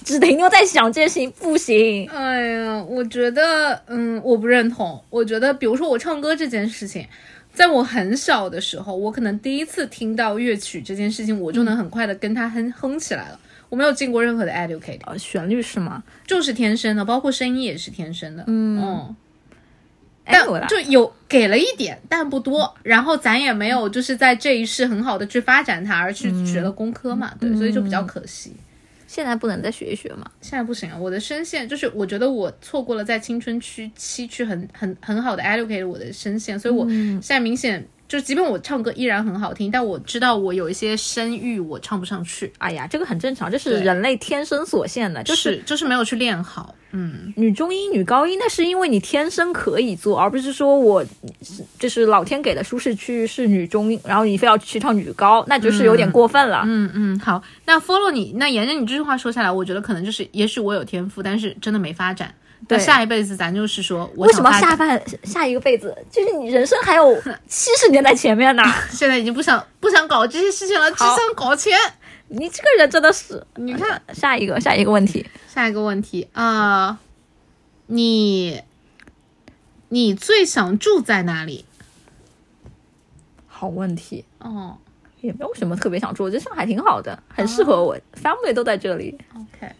[0.06, 2.08] 只停留在想这件事情不行。
[2.08, 5.02] 哎呀，我觉得，嗯，我不认同。
[5.10, 7.04] 我觉得，比如说我唱歌这件事情，
[7.52, 13.40] 在我很小的时候，我可能第一次听到乐曲这件事情，我就能很快的跟它哼哼起来了。
[13.68, 16.04] 我没有进过任何的 educate，呃，旋律是吗？
[16.24, 18.44] 就是天生的，包括声音也是天生的。
[18.46, 19.12] 嗯，
[20.24, 22.72] 但就有给了一点，但不多。
[22.84, 28.52] 然后咱也没有就是在这一世很好的去发展它，而去学了工科嘛，对，所以就比较可惜。
[29.06, 30.30] 现在不能再学一学吗？
[30.40, 30.98] 现在不行啊！
[30.98, 37.86] 我的声线就是，我觉得我错过了在青春期期去很很很好的 educate 我的声线，所以我现在明显。
[38.08, 42.52] 就即便我唱歌依然很好听，但我知道我有一些声域我唱不上去。
[42.58, 46.74] 哎呀，这个很正常，这是人类天生所限的，就是就是没有去练好。
[46.92, 51.04] 嗯，女中音、女高音，那是因为你天生可以做，而不是说我
[51.78, 56.62] 就是老天给的舒适区是女中音，然后你非要去唱女高，那就是有点过分了。
[56.64, 62.32] 嗯嗯，好，那 follow 你，那沿着你这句话说下来，我觉得可能就是，也许我有天赋，但是真的没发展。
[62.66, 67.14] 对，下一辈子咱就是说，为什么下半下一个辈子就是你人生还有
[67.46, 68.62] 七十年在前面呢？
[68.90, 71.78] 现在已经不想不想搞这些事情了，只想搞钱。
[72.28, 76.98] 你这个人真的是，你看下一个下一个问题，下一个问题啊，
[77.86, 78.60] 你
[79.90, 81.64] 你最想住在哪里？
[83.46, 84.76] 好问题，哦
[85.20, 89.16] 也没有什么特别想住，我觉得上海挺好的，很适合我、f a m i l y 都在这里。
[89.34, 89.72] ，OK。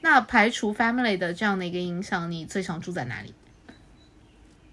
[0.00, 3.34] 那排除 family 的这样的一个影响，你最想住在哪里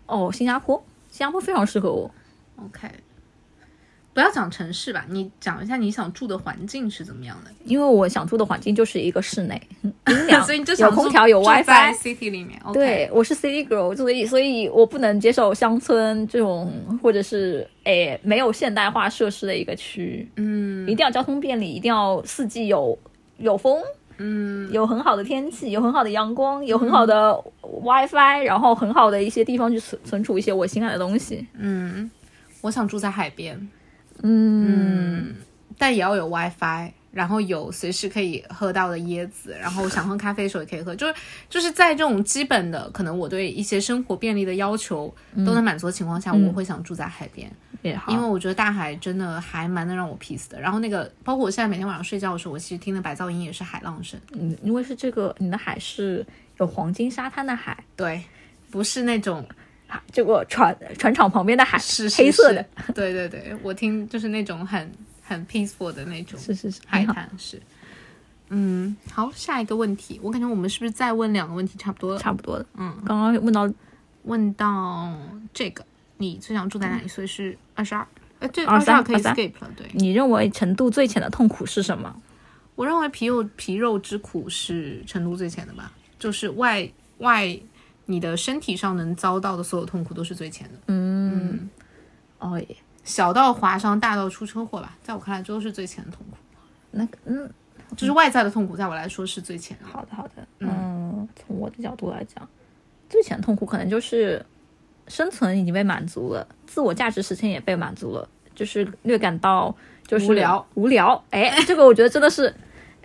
[0.06, 2.12] 哦，新加坡，新加坡非常适合我。
[2.58, 2.88] ？OK。
[4.14, 7.52] 不要讲城市吧，你讲一下你想住的环境是怎么样的。
[7.66, 11.94] 因为我想住的环境就是一个室内，阴凉， 所以你就想有空调，有 WiFi。
[11.96, 12.58] city 里面。
[12.72, 16.72] 对，我是 city girl，所以所以我不能接受乡村这种
[17.04, 22.98] 或者是诶没有现代化设施的一个区，嗯一定要交通便利，一定要四季有
[23.40, 23.84] 有风，
[24.17, 24.71] 嗯。
[24.71, 31.45] 有很好的天气，有很好的阳光，有很好的 WiFi，然后很好的一些地方去存存储一些我心爱的东西。
[31.58, 32.10] 嗯，
[32.62, 33.69] 我想住在海边，
[34.23, 35.36] 嗯，
[35.78, 41.15] 但也要有 WiFi，然后有随时可以喝到的椰子，然后想喝咖啡的时候也可以喝，就是
[41.49, 47.49] 就是在这种基本的可能我对一些生活便利的要求都能满足的情况下，我会想住在海边，
[48.10, 50.60] 因为我觉得大海真的还蛮能让我 peace 的。
[50.60, 56.25] 然后那个包括我现在每天晚上睡觉的时候，我其实听的白噪音也是海浪声，嗯，因为是这个，你的海是
[56.58, 58.21] 有黄金沙滩的海，对，
[58.69, 59.47] 不是那种
[59.88, 64.91] 啊这个船船厂旁边的海是是黑色的，对对对，我听就是那种很
[65.26, 66.40] 很 peaceful 的那种。
[66.40, 67.62] 是是是，海滩是。
[68.50, 72.20] 嗯，好，下一个问题，我感觉我们是不是再问两个问题差不多了？
[72.20, 72.66] 差不多了。
[72.76, 73.68] 嗯，刚刚问到
[74.24, 75.12] 问到
[75.52, 75.84] 这个，
[76.18, 77.08] 你最想住在哪里？
[77.08, 78.08] 所以是二十二，
[78.40, 79.72] 呃，对，22十二可以23 skip 了。
[79.76, 82.22] 对，你认为程度最浅的痛苦是什么？
[82.76, 87.58] 我认为皮肉皮肉之苦是程度最浅的吧，就是外外
[88.06, 91.68] 你的身体上能遭到的所有痛苦都是最浅的，嗯，
[92.38, 96.36] 哦耶，小到划伤，大到出车祸吧，在我看来这都是最浅的痛苦，
[96.91, 97.50] 那嗯，
[97.96, 99.86] 就是外在的痛苦，在我来说是最浅的。
[99.88, 102.46] 好的好的，嗯，从我的角度来讲，
[103.10, 104.46] 最浅的痛苦可能就是
[105.08, 109.74] 生存已经被满足了，自我价值实现也被满足了，就是略感到
[110.06, 111.24] 就是无聊无聊。
[111.30, 112.54] 哎，这个我觉得真的是。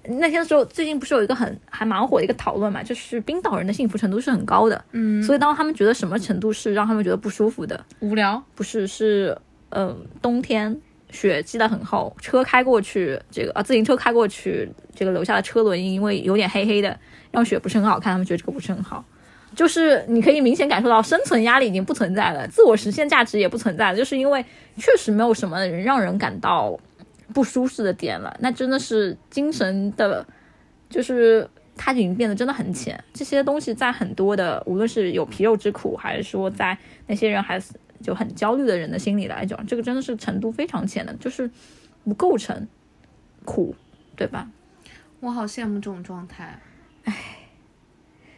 [0.04, 9.36] 那天的时候，最近不是有一个很还蛮火的一个讨论嘛，就是冰岛人的幸福程度是很高的，嗯，所以当他们觉得什么程度是让他们觉得不舒服的，无聊，不是是
[9.70, 10.80] 嗯冬天
[11.11, 16.96] 雪积得很厚，车开过去，这个啊自行车开过去，这个留下的车轮因为有点黑黑的，
[17.30, 19.04] 让雪不是很好看，他们觉得这个不是很好。
[19.56, 24.44] 就是你可以明显感受到生存压力已经不存在了，自我实现价值也不存在了，就是因为
[24.76, 26.78] 确实没有什么人让人感到
[27.35, 30.24] 不舒适的点了，那真的是精神的，
[30.88, 33.02] 就是它已经变得真的很浅。
[33.12, 36.78] 这些东西在很多的，无论是有皮肉之苦，还是说在
[37.09, 41.50] 那些人还是就很焦虑的人的心理来讲，这个真的是程度非常浅的，就是
[42.04, 42.66] 不构成
[43.44, 43.74] 苦，
[44.16, 44.48] 对吧？
[45.20, 46.58] 我好羡慕这种状态。
[47.04, 47.14] 唉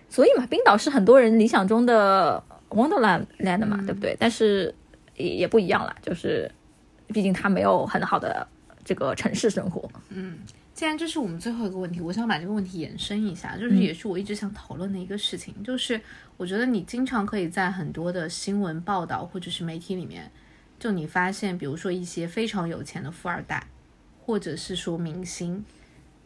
[0.09, 4.15] 所以嘛，冰岛是很多人理想中的 Wonderland land 嘛，对不对？
[4.21, 4.75] 但是
[5.17, 6.51] 也也不一样啦，就是
[7.09, 8.47] 毕竟它没有很好的
[8.85, 9.89] 这个城市生活。
[10.83, 16.01] 既然这是我们最后一个问题，我想把这个问题延伸一下，就是也是我一直想讨论的一个事情，就是
[16.37, 20.29] 我觉得你经常可以在很多的新闻报道或者是媒体里面，
[20.81, 23.65] 就你发现，比如说一些非常有钱的富二代，
[24.27, 25.65] 或者是说明星，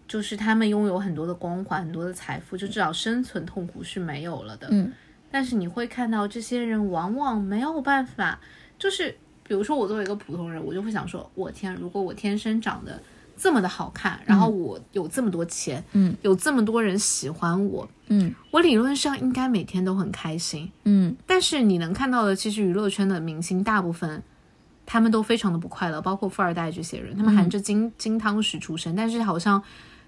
[0.09, 4.69] 就是他们拥有很多的光环、很多的财富，就至少生存痛苦是没有了的。
[4.71, 4.91] 嗯，
[5.31, 8.41] 但是你会看到这些人往往没有办法，
[8.79, 9.15] 就是
[9.45, 12.99] 比如说我作为一个普通人，我就会想说，我天，如果我天生长得
[13.37, 20.71] 这么的好看，然后我有这么多钱，嗯，有这么多人喜欢我，嗯我理论上应该每天都很开心。
[20.85, 24.23] 嗯但是你能看到的，其实娱乐圈的明星大部分。
[24.89, 29.61] 他们都非常的不快乐，包括富二代这些人，他们含着金、金汤匙出生，但是好像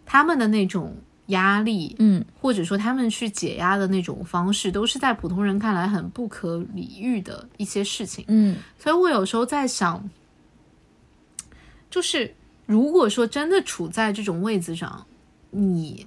[0.07, 8.25] 他们的那种压力，嗯或者说他们去解压的那种方式，都是在普通人看来很不可理喻的一些事情。
[8.29, 10.09] 嗯所以我有时候在想，
[11.91, 12.33] 就是
[12.69, 15.07] 如果说真的处在这种位置上，
[15.53, 16.07] 你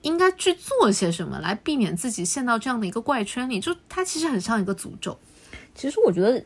[0.00, 3.60] 应该去做些什么来避免自己陷到这样的一个怪圈里？
[3.60, 5.16] 就它其实很像一个诅咒。
[5.76, 6.44] 其实我觉得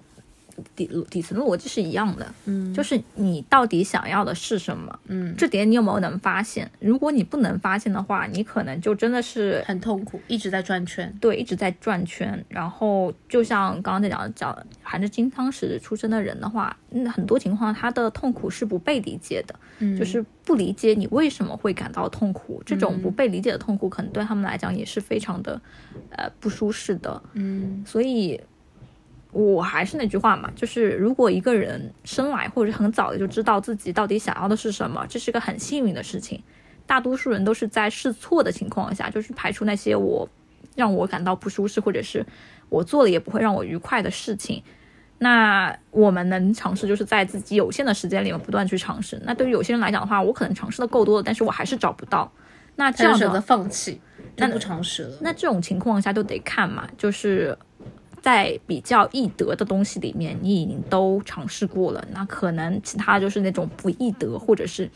[0.74, 6.70] 底底层逻辑是一样的，嗯就是你到底想要的是什么，嗯，这点你有没有能发现？
[6.80, 11.12] 如果你不能发现的话，你可能就真的是很痛苦，一直在转圈。
[11.20, 12.44] 对，一直在转圈。
[12.48, 22.62] 然后就像刚刚在讲讲含着金汤匙出生的人的话，那，很多情况他的痛苦是不被理解的，嗯就是不理解你为什么会感到痛苦。
[22.64, 25.60] 这种不被理解的痛苦，可能对他们来讲也是非常的
[26.10, 27.22] 呃不舒适的。
[27.34, 28.40] 嗯所以。
[29.36, 36.42] 我还是那句话嘛，就是如果一个人生来或者很早的就知道自己到底想要的是什么，这是个很幸运的事情。
[36.86, 40.26] 大多数人都是在试错的情况下，就是排除那些我
[40.74, 42.24] 让我感到不舒适，或者是
[42.70, 44.62] 我做了也不会让我愉快的事情。
[45.18, 49.20] 那我们能尝试，就是在自己有限的时间里面不断去尝试。
[49.24, 52.32] 那对于有些人来讲的话，我可能尝试的够多了，但是我还是找不到。
[52.76, 54.00] 那这样选择的，放弃，
[54.36, 55.18] 那不尝试了。
[55.20, 57.58] 那这种情况下就得看嘛，就是
[58.26, 64.90] 在比较易得的东西里面，你已经都尝试过了，那可能其他就是那种不易得，或者是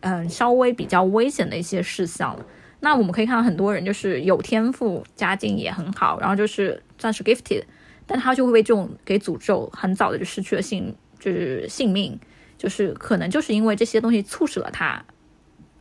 [0.00, 2.44] 嗯稍微比较危险的一些事项了。
[2.80, 7.62] 那我们可以看到很多人就是有天赋，家境也很好，然后就是算是 gifted，
[8.04, 12.18] 但他就会被这种给诅咒，很早的就失去了性，就是性命，
[12.58, 15.04] 就是可能就是因为这些东西促使了他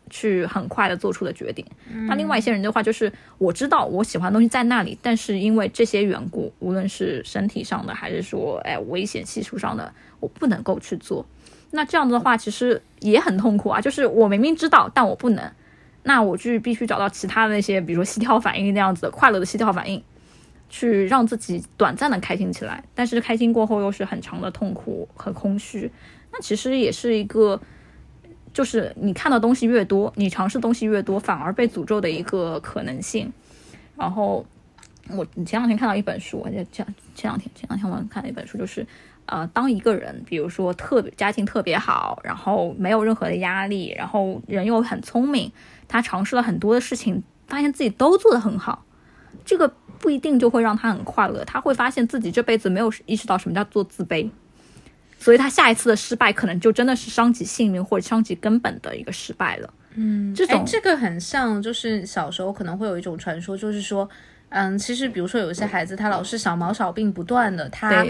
[0.10, 1.66] 去很快的做出的决定。
[2.08, 11.26] 那另外一些人的话，就是我知道我喜欢的东西在那里，但是因为这些缘故，无论是身体上的还是说哎危险系数上的，我不能够去做。
[11.72, 13.82] 那这样子的话，其实也很痛苦啊。
[13.82, 15.52] 就是我明明知道，但我不能，
[16.04, 20.02] 那我就必须找到其他的那些，比如说膝跳反应那样子的快乐的膝跳反应，
[20.70, 22.84] 去让自己短暂的开心起来。
[22.94, 25.92] 但是开心过后又是很长的痛苦和空虚。
[26.32, 27.60] 那其实也是一个。
[28.56, 33.30] 就是你看到东西越多，你尝试东西越多，反而被诅咒的一个可能性。
[33.98, 34.46] 然后
[35.10, 38.88] 我前两天看到一本书，我前前两天前两天我看了一本书，就是
[39.26, 45.52] 呃，当一个人比如说特别家庭特别好，然后没有任何的压力，然后人又很聪明，
[45.90, 48.86] 他尝试了很多的事情，发现自己都做得很好，
[49.44, 49.68] 这个
[50.00, 54.30] 不一定就会让他很快乐，他会发现自己这辈子没有意识到什么叫做自卑。
[55.18, 59.74] 所以他下一次的失败可能就真的是伤及性命或者伤及根本的一个失败了。
[59.96, 64.10] 嗯，这种这个很像，就是小时候可能会有一种传说，就是说。
[64.56, 68.06] 嗯，其实比如说有一些孩子，他老是小毛小病不断的，他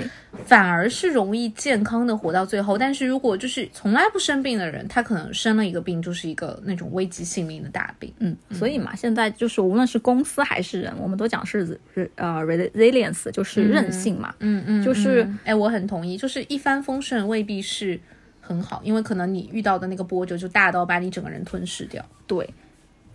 [0.46, 2.78] 反而是容易健康的活到最后。
[2.78, 8.14] 但是如果就是从来不生病的人，他可能生了一个病，就是一个那种危及性命的大病。
[8.20, 11.80] 嗯，所以嘛，现在就是无论是公司还是人，我们都讲是
[12.16, 14.36] 呃 resilience，就是韧性嘛。
[14.38, 18.00] 嗯嗯，就是哎，我很同意，就是一帆风顺未必是
[18.40, 22.06] 很好，因为可能你遇到的那个波折就大到把你整个人吞噬掉。
[22.28, 22.48] 对。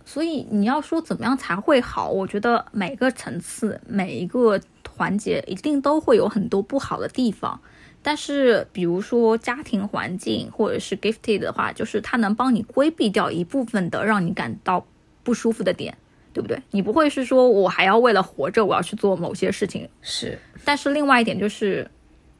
[0.05, 2.09] 所以你要说怎么样才会好？
[2.09, 7.59] 我觉得每个层次、每一个环节一定都会有很多不好的地方。
[8.03, 14.85] 但是，比如说家庭环境或者是 gifted 的话，就是它能帮你规避掉一部分的让你感到
[15.23, 15.95] 不舒服的点，
[16.33, 16.59] 对不对？
[16.71, 19.87] 你不会是说我还要为了活着，我要去做某些事情。
[20.01, 20.39] 是。
[20.65, 21.91] 但是另外一点就是，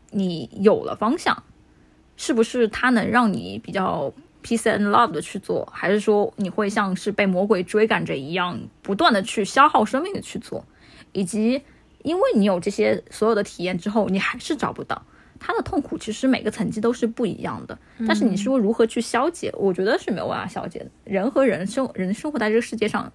[0.10, 1.44] 你有了方向，
[2.18, 4.12] 是不是它能让你比较
[4.44, 10.66] ？peace and love 的去做，还是说你会像是被魔鬼追赶着一样，不断的去消耗生命的去做，
[11.12, 11.62] 以及
[12.04, 15.04] 因为你有这些所有的体验之后，你还是找不到
[15.40, 17.78] 他的痛苦，其实每个层级都是不一样的。
[18.08, 20.88] 但是你说如何去消解，我觉得是没有办法消解的。
[21.04, 23.12] 人和人生人生活在这个世界上，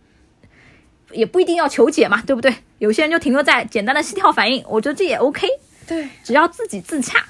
[1.12, 2.54] 也不一定要求解嘛，对不对？
[2.78, 5.46] 有些人就停留在简单的心跳反应，我觉得这也 OK。
[5.86, 7.24] 对，只要自己自洽。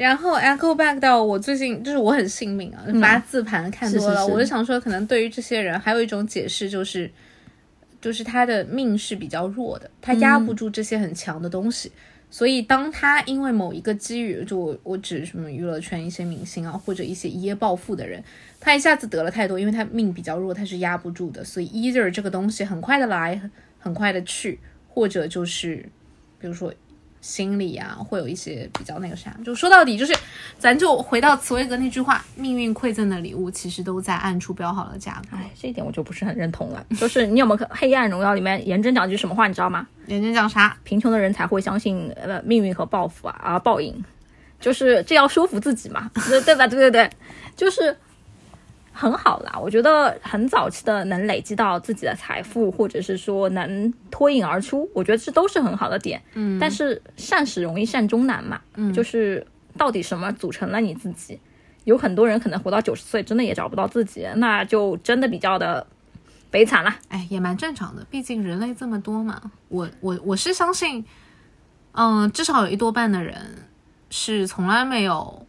[0.00, 7.10] 然后 echo back 到我最近就是我很幸运啊，八字盘看多了，我就想说，可能对于这些人还有一种解释就是，
[8.00, 11.92] 就是他的命是比较弱的，他压不住这些很强的东西，
[12.30, 18.24] 所以当他因为某一个机遇，就我我指什么娱乐圈一些明星啊，或者一些一夜暴富的人，
[18.58, 23.38] 他一下子得了太多，因为他命比较弱，他是压不住的，所以 either 这个东西很快的来，
[23.78, 25.86] 很快的去，或者就是
[26.38, 26.72] 比如说。
[27.20, 30.16] 心理啊，会有一些比较那个啥，就说到底就是，
[30.58, 35.36] 咱就回到茨威格那句话：命运馈赠的礼物，其实都在暗处标好了价格。
[35.36, 36.84] 哎，这一点我就不是很认同了。
[36.98, 39.86] 就是你有没有看《黑暗荣耀》里面颜真讲句什么话，你知道吗？
[40.06, 40.76] 颜真讲啥？
[40.82, 44.04] 贫穷的人才会相信呃命运和报复啊啊报应，
[44.58, 46.66] 就是这要说服自己嘛，对对吧？
[46.66, 47.10] 对对对，
[47.54, 47.96] 就是。
[49.00, 56.20] 很好啦，我觉得很早期的能累积到自己的财富，或者是说能脱颖而出，我觉得这都是很好的点。
[56.34, 58.60] 嗯，但是善始容易善终难嘛。
[58.74, 59.46] 嗯，就是
[59.78, 61.40] 到底什么组成了你自己？
[61.84, 65.86] 有很多人可能活到九十岁，真的也找不到自己，那就真的比较的
[66.50, 66.94] 悲惨了。
[67.08, 69.40] 哎，也蛮正常的，毕竟人类这么多嘛。
[69.68, 71.02] 我我我是相信，
[71.92, 73.34] 嗯，至少有一多半的人
[74.10, 75.46] 是从来没有。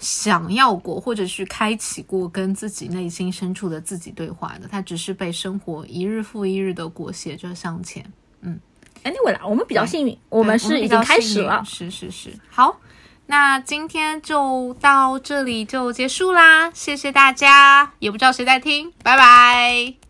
[0.00, 8.04] 想要过或者去开启过跟自己内心深处的自己对话的，他只是被生活一日复一日的裹挟着向前。
[8.40, 8.58] 嗯
[9.04, 11.62] ，Anyway 啦，我们比较幸运，我们是已经开始了。
[11.64, 12.80] 是是是，好，
[13.26, 20.09] 那今天就到这里就结束啦，谢谢大家，也不知道谁在听，拜拜。